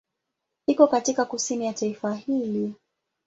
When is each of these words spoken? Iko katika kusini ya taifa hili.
Iko 0.67 0.87
katika 0.87 1.25
kusini 1.25 1.65
ya 1.65 1.73
taifa 1.73 2.13
hili. 2.15 2.75